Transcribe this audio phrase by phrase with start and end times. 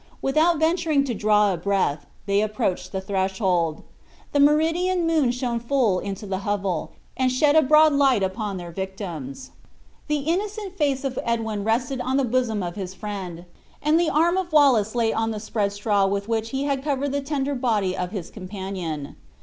[0.19, 3.83] Without venturing to draw a breath, they approached the threshold.
[4.31, 8.71] The meridian moon shone full into the hovel, and shed a broad light upon their
[8.71, 9.51] victims.
[10.07, 13.45] The innocent face of Edwin rested on the bosom of his friend,
[13.79, 17.11] and the arm of Wallace lay on the spread straw with which he had covered
[17.11, 19.17] the tender body of his companion.